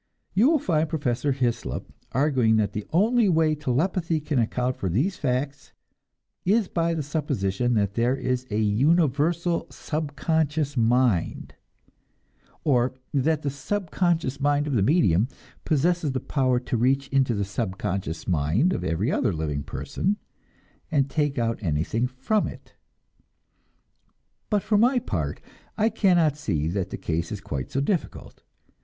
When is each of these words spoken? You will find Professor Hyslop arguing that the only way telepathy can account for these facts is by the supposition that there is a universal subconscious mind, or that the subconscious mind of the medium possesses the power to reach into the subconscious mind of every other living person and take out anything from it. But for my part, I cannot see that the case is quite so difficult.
You 0.33 0.49
will 0.49 0.57
find 0.57 0.89
Professor 0.89 1.31
Hyslop 1.31 1.85
arguing 2.11 2.55
that 2.55 2.71
the 2.73 2.87
only 2.91 3.29
way 3.29 3.53
telepathy 3.53 4.19
can 4.19 4.39
account 4.39 4.75
for 4.75 4.89
these 4.89 5.15
facts 5.15 5.73
is 6.43 6.67
by 6.67 6.95
the 6.95 7.03
supposition 7.03 7.75
that 7.75 7.93
there 7.93 8.15
is 8.15 8.47
a 8.49 8.57
universal 8.57 9.67
subconscious 9.69 10.75
mind, 10.75 11.53
or 12.63 12.95
that 13.13 13.43
the 13.43 13.51
subconscious 13.51 14.39
mind 14.39 14.65
of 14.65 14.73
the 14.73 14.81
medium 14.81 15.27
possesses 15.65 16.13
the 16.13 16.19
power 16.19 16.59
to 16.61 16.75
reach 16.77 17.07
into 17.09 17.35
the 17.35 17.45
subconscious 17.45 18.27
mind 18.27 18.73
of 18.73 18.83
every 18.83 19.11
other 19.11 19.31
living 19.31 19.61
person 19.61 20.17
and 20.89 21.11
take 21.11 21.37
out 21.37 21.61
anything 21.61 22.07
from 22.07 22.47
it. 22.47 22.73
But 24.49 24.63
for 24.63 24.79
my 24.79 24.97
part, 24.97 25.41
I 25.77 25.89
cannot 25.89 26.37
see 26.37 26.67
that 26.69 26.89
the 26.89 26.97
case 26.97 27.31
is 27.31 27.39
quite 27.39 27.69
so 27.69 27.81
difficult. 27.81 28.41